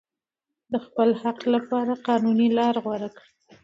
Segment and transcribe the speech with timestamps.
[0.71, 3.29] د خپل حق لپاره قانوني لاره غوره کړئ.